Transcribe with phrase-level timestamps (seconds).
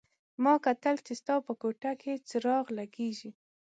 [0.43, 3.31] ما کتل چې ستا په کومه کوټه کې څراغ لګېږي.